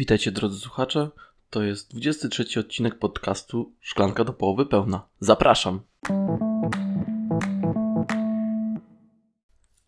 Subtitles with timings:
[0.00, 1.10] Witajcie drodzy słuchacze.
[1.50, 5.08] To jest 23 odcinek podcastu Szklanka do połowy pełna.
[5.20, 5.80] Zapraszam.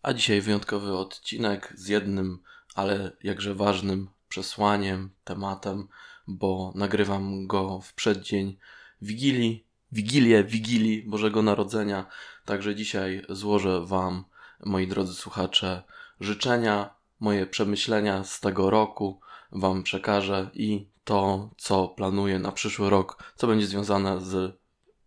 [0.01, 2.39] A dzisiaj wyjątkowy odcinek z jednym,
[2.75, 5.87] ale jakże ważnym przesłaniem, tematem,
[6.27, 8.57] bo nagrywam go w przeddzień
[9.01, 12.05] Wigilii, Wigilię, Wigilii Bożego Narodzenia.
[12.45, 14.23] Także dzisiaj złożę Wam,
[14.65, 15.83] moi drodzy słuchacze,
[16.19, 19.19] życzenia, moje przemyślenia z tego roku
[19.55, 24.57] Wam przekażę i to, co planuję na przyszły rok, co będzie związane z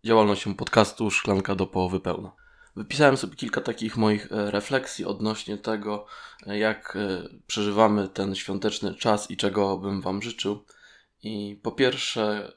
[0.05, 2.31] działalnością podcastu Szklanka do połowy pełna.
[2.75, 6.05] Wypisałem sobie kilka takich moich e, refleksji odnośnie tego,
[6.47, 10.63] e, jak e, przeżywamy ten świąteczny czas i czego bym Wam życzył.
[11.23, 12.53] I po pierwsze,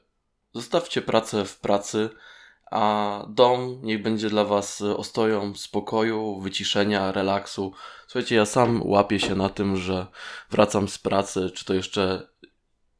[0.53, 2.09] zostawcie pracę w pracy,
[2.71, 7.73] a dom niech będzie dla Was ostoją spokoju, wyciszenia, relaksu.
[8.07, 10.07] Słuchajcie, ja sam łapię się na tym, że
[10.51, 12.27] wracam z pracy, czy to jeszcze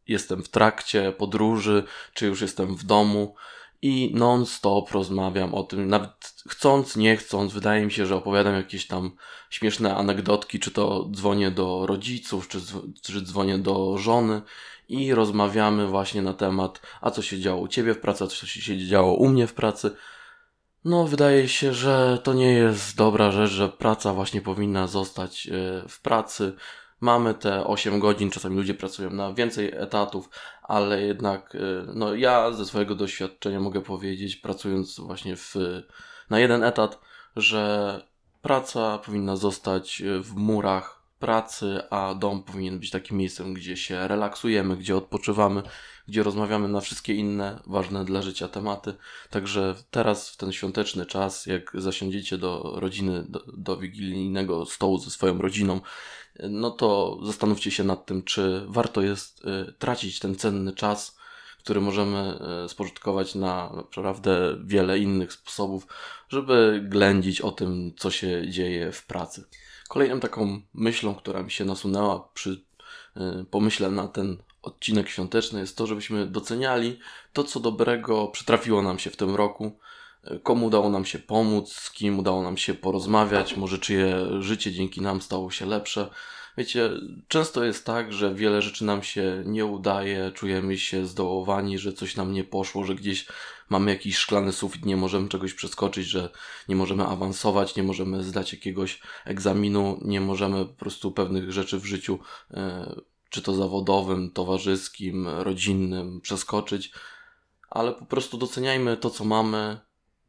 [0.08, 3.36] jestem w trakcie podróży, czy już jestem w domu.
[3.84, 8.88] I non-stop rozmawiam o tym, nawet chcąc, nie chcąc, wydaje mi się, że opowiadam jakieś
[8.88, 9.12] tam
[9.50, 12.60] śmieszne anegdotki, czy to dzwonię do rodziców, czy,
[13.02, 14.42] czy dzwonię do żony
[14.92, 18.36] i rozmawiamy właśnie na temat, a co się działo u ciebie w pracy, a co
[18.36, 19.95] się działo u mnie w pracy.
[20.86, 25.52] No, wydaje się, że to nie jest dobra rzecz, że praca właśnie powinna zostać e,
[25.89, 26.53] w pracy.
[27.00, 30.30] Mamy te 8 godzin, czasami ludzie pracują na więcej etatów,
[30.64, 31.59] ale jednak, e,
[31.95, 35.55] no ja ze swojego doświadczenia mogę powiedzieć, pracując właśnie w,
[36.30, 37.00] na jeden etat,
[37.36, 38.02] że
[38.42, 44.77] praca powinna zostać w murach pracy, a dom powinien być takim miejscem, gdzie się relaksujemy,
[44.77, 45.64] gdzie odpoczywamy,
[46.08, 48.94] gdzie rozmawiamy na wszystkie inne ważne dla życia tematy.
[49.30, 55.09] Także teraz, w ten świąteczny czas, jak zasiądziecie do rodziny, do, do wigilijnego stołu ze
[55.09, 55.81] swoją rodziną,
[56.39, 61.17] no to zastanówcie się nad tym, czy warto jest y, tracić ten cenny czas,
[61.60, 65.87] który możemy y, spożytkować na naprawdę wiele innych sposobów,
[66.30, 69.43] żeby ględzić o tym, co się dzieje w pracy.
[69.92, 75.78] Kolejną taką myślą, która mi się nasunęła przy y, pomyśle na ten odcinek świąteczny jest
[75.78, 77.00] to, żebyśmy doceniali
[77.34, 79.72] to, co dobrego przytrafiło nam się w tym roku,
[80.32, 84.72] y, komu udało nam się pomóc, z kim udało nam się porozmawiać, może czyje życie
[84.72, 86.10] dzięki nam stało się lepsze.
[86.58, 86.89] Wiecie,
[87.28, 92.16] często jest tak, że wiele rzeczy nam się nie udaje, czujemy się zdołowani, że coś
[92.16, 93.28] nam nie poszło, że gdzieś
[93.70, 96.30] mamy jakiś szklany sufit, nie możemy czegoś przeskoczyć, że
[96.70, 101.86] nie możemy awansować, nie możemy zdać jakiegoś egzaminu, nie możemy po prostu pewnych rzeczy w
[101.86, 102.20] życiu,
[102.52, 102.95] e,
[103.30, 106.92] czy to zawodowym, towarzyskim, rodzinnym, przeskoczyć,
[107.70, 109.80] ale po prostu doceniajmy to, co mamy,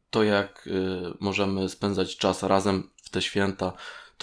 [0.09, 3.73] to jak e, możemy spędzać czas razem w te święta,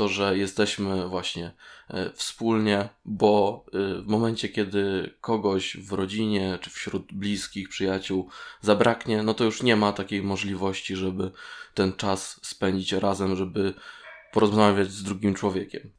[0.00, 1.53] to, że jesteśmy właśnie
[1.88, 8.28] e, wspólnie, bo e, w momencie, kiedy kogoś w rodzinie czy wśród bliskich, przyjaciół
[8.60, 11.31] zabraknie, no to już nie ma takiej możliwości, żeby
[11.75, 13.75] ten czas spędzić razem, żeby
[14.33, 15.93] porozmawiać z drugim człowiekiem.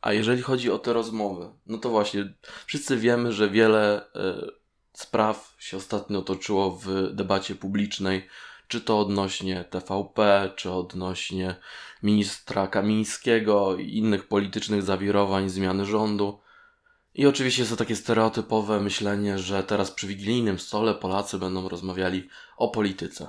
[0.00, 2.34] A jeżeli chodzi o te rozmowy, no to właśnie
[2.66, 4.50] wszyscy wiemy, że wiele e,
[4.92, 8.28] spraw się ostatnio toczyło w debacie publicznej
[8.68, 11.56] czy to odnośnie TVP, czy odnośnie
[12.02, 16.40] ministra Kamińskiego i innych politycznych zawirowań, zmiany rządu.
[17.14, 22.28] I oczywiście jest to takie stereotypowe myślenie, że teraz przy wigilijnym stole Polacy będą rozmawiali
[22.56, 23.28] o polityce.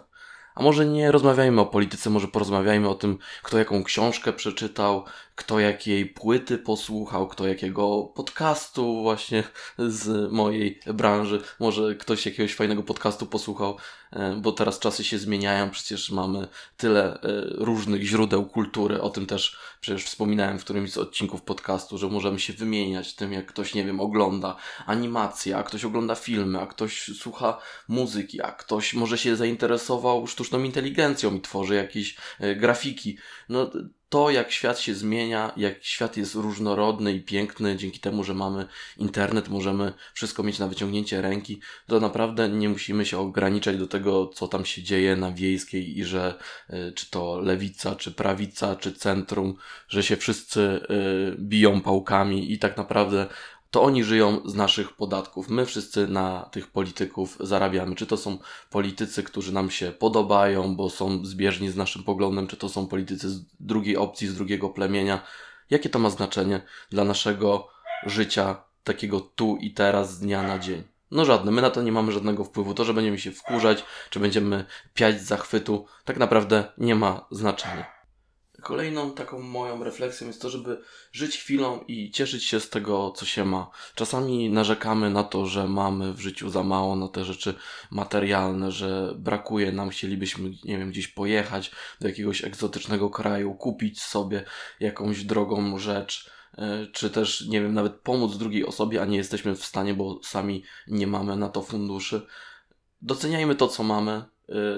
[0.56, 5.59] A może nie rozmawiajmy o polityce, może porozmawiajmy o tym, kto jaką książkę przeczytał, kto
[5.59, 9.44] jakiej płyty posłuchał, kto jakiego podcastu właśnie
[9.78, 11.41] z mojej branży.
[11.59, 13.78] Może ktoś jakiegoś fajnego podcastu posłuchał,
[14.12, 16.47] e, bo teraz czasy się zmieniają, przecież mamy
[16.78, 19.01] tyle e, różnych źródeł kultury.
[19.01, 23.34] O tym też przecież wspominałem w którymś z odcinków podcastu, że możemy się wymieniać tym,
[23.34, 27.57] jak ktoś, nie wiem, ogląda animacje, a ktoś ogląda filmy, a ktoś słucha
[27.88, 33.18] muzyki, a ktoś może się zainteresował sztuczną inteligencją i tworzy jakieś e, grafiki.
[33.50, 33.71] No
[34.10, 38.68] to, jak świat się zmienia, jak świat jest różnorodny i piękny, dzięki temu, że mamy
[38.98, 44.28] internet, możemy wszystko mieć na wyciągnięcie ręki, to naprawdę nie musimy się ograniczać do tego,
[44.28, 48.94] co tam się dzieje na wiejskiej i że y, czy to lewica, czy prawica, czy
[48.94, 49.57] centrum,
[49.88, 53.28] że się wszyscy y, biją pałkami i tak naprawdę
[53.75, 55.50] to oni żyją z naszych podatków.
[55.50, 57.95] My wszyscy na tych polityków zarabiamy.
[57.95, 58.38] Czy to są
[58.69, 63.30] politycy, którzy nam się podobają, bo są zbieżni z naszym poglądem, czy to są politycy
[63.30, 65.22] z drugiej opcji, z drugiego plemienia.
[65.69, 67.68] Jakie to ma znaczenie dla naszego
[68.06, 70.83] życia, takiego tu i teraz, z dnia na dzień?
[71.12, 72.74] No żadne, my na to nie mamy żadnego wpływu.
[72.74, 77.94] To, że będziemy się wkurzać, czy będziemy piać zachwytu, tak naprawdę nie ma znaczenia.
[78.65, 80.81] Kolejną taką moją refleksją jest to, żeby
[81.12, 83.69] żyć chwilą i cieszyć się z tego, co się ma.
[83.95, 87.53] Czasami narzekamy na to, że mamy w życiu za mało na te rzeczy
[87.91, 91.71] materialne, że brakuje nam, chcielibyśmy, nie wiem, gdzieś pojechać
[92.01, 94.45] do jakiegoś egzotycznego kraju, kupić sobie
[94.79, 99.56] jakąś drogą rzecz e, czy też, nie wiem, nawet pomóc drugiej osobie, a nie jesteśmy
[99.56, 102.27] w stanie, bo sami nie mamy na to funduszy.
[103.01, 104.35] Doceniajmy to, co mamy,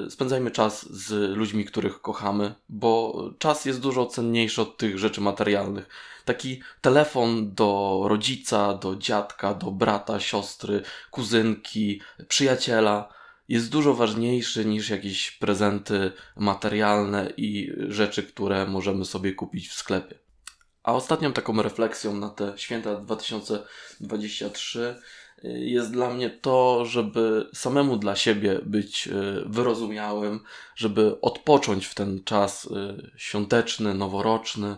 [0.10, 5.90] spędzajmy czas z ludźmi, których kochamy, bo czas jest dużo cenniejszy od tych rzeczy materialnych.
[6.26, 10.82] Taki telefon do rodzica, do dziadka, do brata, siostry,
[11.12, 13.18] kuzynki, przyjaciela
[13.50, 20.20] jest dużo ważniejszy niż jakieś prezenty materialne i rzeczy, które możemy sobie kupić w sklepie.
[20.84, 24.96] A ostatnią taką refleksją na te święta 2023
[25.44, 29.12] jest dla mnie to, żeby samemu dla siebie być e,
[29.46, 30.40] wyrozumiałym,
[30.76, 34.76] żeby odpocząć w ten czas e, świąteczny, noworoczny,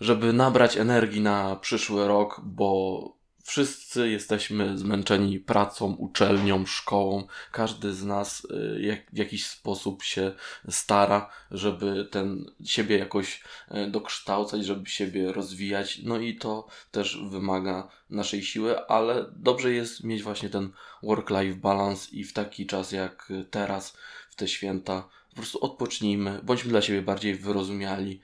[0.00, 3.13] żeby nabrać energii na przyszły rok, bo
[3.46, 7.26] Wszyscy jesteśmy zmęczeni pracą, uczelnią, szkołą.
[7.52, 10.32] Każdy z nas y, jak, w jakiś sposób się
[10.68, 16.00] stara, żeby ten siebie jakoś y, dokształcać, żeby siebie rozwijać.
[16.02, 20.70] No i to też wymaga naszej siły, ale dobrze jest mieć właśnie ten
[21.02, 23.96] work-life balance i w taki czas jak teraz,
[24.30, 28.20] w te święta, po prostu odpocznijmy, bądźmy dla siebie bardziej wyrozumiali,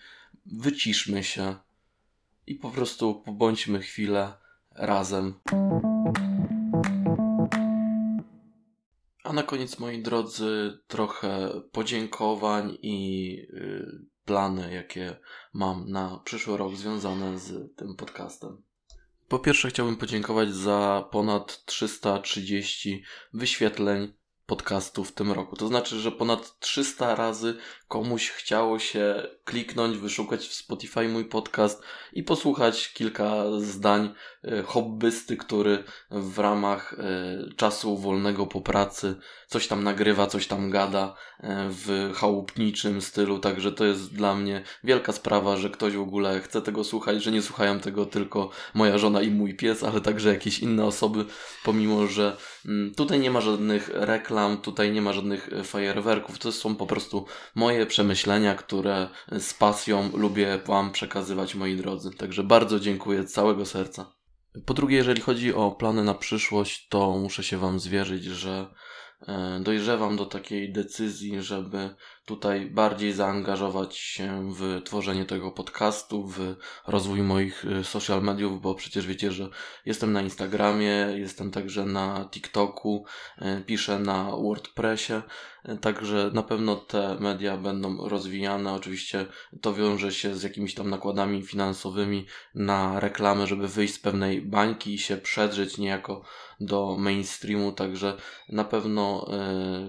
[0.47, 1.57] wyciszmy się
[2.47, 4.40] i po prostu pobądźmy chwilę
[4.77, 5.35] razem.
[9.25, 15.17] A na koniec, moi drodzy, trochę podziękowań i yy, plany, jakie
[15.55, 18.63] mam na przyszły rok związane z tym podcastem.
[19.29, 24.13] Po pierwsze, chciałbym podziękować za ponad 330 wyświetleń
[24.51, 25.57] podcastu w tym roku.
[25.57, 27.57] To znaczy, że ponad 300 razy
[27.89, 31.83] komuś chciało się kliknąć, wyszukać w Spotify mój podcast
[32.13, 34.15] i posłuchać kilka zdań
[34.45, 39.17] e, hobbysty, który w ramach e, czasu wolnego po pracy
[39.47, 43.39] coś tam nagrywa, coś tam gada e, w chałupniczym stylu.
[43.39, 47.33] Także to jest dla mnie wielka sprawa, że ktoś w ogóle chce tego słuchać, że
[47.33, 51.25] nie słuchają tego tylko moja żona i mój pies, ale także jakieś inne osoby,
[51.65, 52.37] pomimo że
[52.97, 57.87] tutaj nie ma żadnych reklam, tutaj nie ma żadnych fajerwerków, to są po prostu moje
[57.87, 59.09] przemyślenia, które
[59.39, 62.11] z pasją lubię Wam przekazywać, moi drodzy.
[62.11, 64.13] Także bardzo dziękuję z całego serca.
[64.67, 68.75] Po drugie, jeżeli chodzi o plany na przyszłość, to muszę się Wam zwierzyć, że
[69.29, 71.95] e, dojrzewam do takiej decyzji, żeby
[72.31, 76.57] tutaj bardziej zaangażować się w tworzenie tego podcastu, w
[76.87, 79.49] rozwój moich y, social mediów, bo przecież wiecie, że
[79.87, 83.05] jestem na Instagramie, jestem także na TikToku,
[83.39, 85.13] y, piszę na WordPressie,
[85.69, 88.73] y, także na pewno te media będą rozwijane.
[88.73, 89.27] Oczywiście
[89.61, 94.95] to wiąże się z jakimiś tam nakładami finansowymi na reklamę, żeby wyjść z pewnej bańki
[94.95, 96.23] i się przedrzeć niejako
[96.61, 98.17] do mainstreamu, także
[98.49, 99.27] na pewno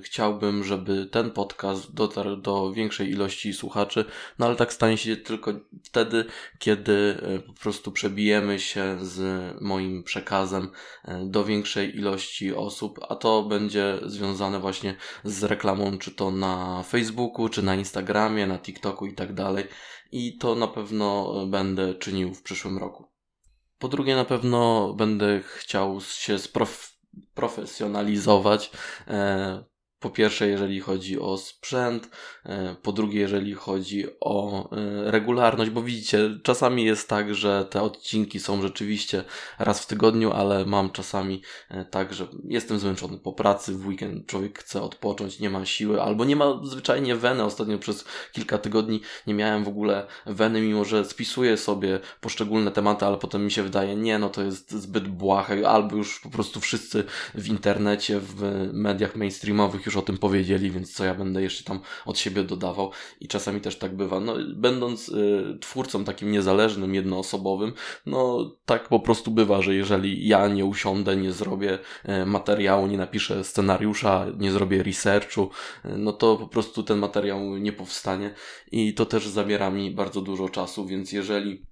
[0.03, 4.05] chciałbym, żeby ten podcast dotarł do większej ilości słuchaczy,
[4.39, 6.25] no ale tak stanie się tylko wtedy,
[6.59, 9.21] kiedy e, po prostu przebijemy się z
[9.61, 10.69] moim przekazem
[11.05, 16.83] e, do większej ilości osób, a to będzie związane właśnie z reklamą, czy to na
[16.83, 19.65] Facebooku, czy na Instagramie, na TikToku i tak dalej.
[20.11, 23.11] I to na pewno będę czynił w przyszłym roku.
[23.79, 28.71] Po drugie, na pewno będę chciał się sprofesjonalizować.
[29.07, 29.70] E,
[30.01, 32.09] po pierwsze, jeżeli chodzi o sprzęt,
[32.45, 37.81] e, po drugie, jeżeli chodzi o e, regularność, bo widzicie, czasami jest tak, że te
[37.81, 39.23] odcinki są rzeczywiście
[39.59, 44.25] raz w tygodniu, ale mam czasami e, tak, że jestem zmęczony po pracy, w weekend
[44.27, 47.43] człowiek chce odpocząć, nie ma siły, albo nie ma zwyczajnie weny.
[47.43, 53.05] Ostatnio przez kilka tygodni nie miałem w ogóle weny, mimo że spisuję sobie poszczególne tematy,
[53.05, 56.59] ale potem mi się wydaje, nie, no to jest zbyt błahe, albo już po prostu
[56.59, 57.03] wszyscy
[57.35, 61.79] w internecie, w mediach mainstreamowych już o tym powiedzieli, więc co ja będę jeszcze tam
[62.05, 64.19] od siebie dodawał i czasami też tak bywa.
[64.19, 67.73] No, będąc y, twórcą takim niezależnym, jednoosobowym,
[68.05, 71.79] no tak po prostu bywa, że jeżeli ja nie usiądę, nie zrobię
[72.09, 75.49] y, materiału, nie napiszę scenariusza, nie zrobię researchu,
[75.85, 78.33] y, no to po prostu ten materiał nie powstanie
[78.71, 81.70] i to też zabiera mi bardzo dużo czasu, więc jeżeli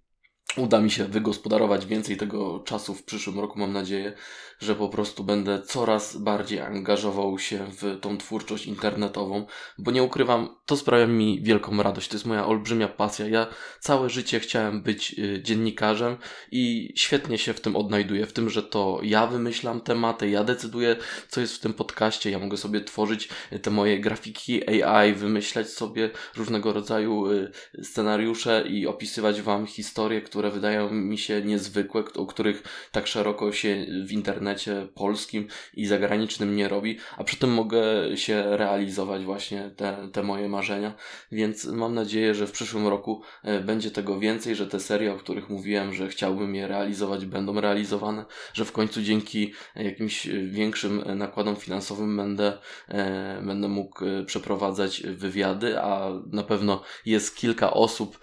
[0.58, 4.13] uda mi się wygospodarować więcej tego czasu w przyszłym roku, mam nadzieję,
[4.60, 9.46] że po prostu będę coraz bardziej angażował się w tą twórczość internetową,
[9.77, 12.08] bo nie ukrywam, to sprawia mi wielką radość.
[12.08, 13.27] To jest moja olbrzymia pasja.
[13.27, 13.48] Ja
[13.79, 16.18] całe życie chciałem być y, dziennikarzem
[16.51, 18.25] i świetnie się w tym odnajduję.
[18.25, 20.96] W tym, że to ja wymyślam tematy, ja decyduję,
[21.29, 22.32] co jest w tym podcaście.
[22.32, 27.51] Ja mogę sobie tworzyć y, te moje grafiki AI, wymyślać sobie różnego rodzaju y,
[27.84, 33.86] scenariusze i opisywać Wam historie, które wydają mi się niezwykłe, o których tak szeroko się
[34.05, 37.81] w internecie polskim i zagranicznym nie robi, a przy tym mogę
[38.15, 40.93] się realizować właśnie te, te moje marzenia,
[41.31, 45.17] więc mam nadzieję, że w przyszłym roku e, będzie tego więcej, że te serie, o
[45.17, 51.55] których mówiłem, że chciałbym je realizować, będą realizowane, że w końcu dzięki jakimś większym nakładom
[51.55, 58.19] finansowym będę, e, będę mógł e, przeprowadzać wywiady, a na pewno jest kilka osób,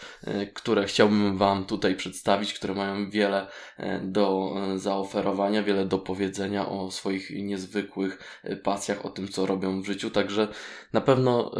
[0.54, 2.05] które chciałbym Wam tutaj przedstawić,
[2.54, 3.46] które mają wiele
[4.02, 10.10] do zaoferowania, wiele do powiedzenia o swoich niezwykłych pasjach, o tym, co robią w życiu,
[10.10, 10.48] także
[10.92, 11.52] na pewno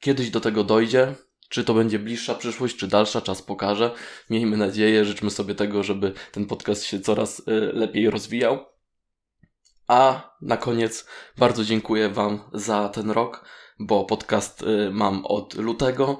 [0.00, 1.14] Kiedyś do tego dojdzie.
[1.48, 3.94] Czy to będzie bliższa przyszłość, czy dalsza, czas pokaże.
[4.30, 7.42] Miejmy nadzieję, życzmy sobie tego, żeby ten podcast się coraz
[7.72, 8.66] lepiej rozwijał.
[9.86, 11.06] A na koniec
[11.38, 13.44] bardzo dziękuję Wam za ten rok,
[13.78, 16.18] bo podcast mam od lutego.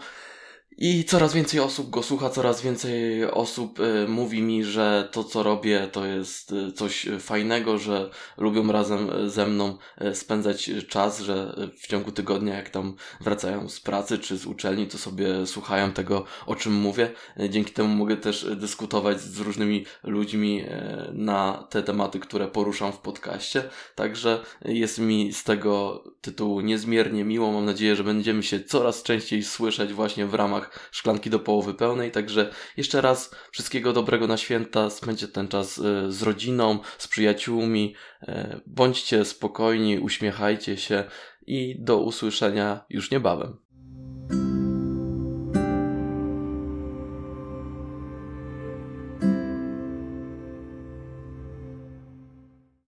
[0.80, 5.42] I coraz więcej osób go słucha, coraz więcej osób y, mówi mi, że to co
[5.42, 11.54] robię to jest y, coś fajnego, że lubią razem ze mną y, spędzać czas, że
[11.78, 16.24] w ciągu tygodnia jak tam wracają z pracy czy z uczelni, to sobie słuchają tego
[16.46, 17.10] o czym mówię.
[17.48, 20.64] Dzięki temu mogę też dyskutować z różnymi ludźmi
[21.12, 23.62] na te tematy, które poruszam w podcaście.
[23.94, 27.52] Także jest mi z tego tytułu niezmiernie miło.
[27.52, 32.10] Mam nadzieję, że będziemy się coraz częściej słyszeć właśnie w ramach szklanki do połowy pełnej.
[32.10, 34.90] Także jeszcze raz wszystkiego dobrego na święta.
[34.90, 37.94] Spędźcie ten czas e, z rodziną, z przyjaciółmi.
[38.22, 41.04] E, bądźcie spokojni, uśmiechajcie się
[41.46, 43.67] i do usłyszenia już niebawem.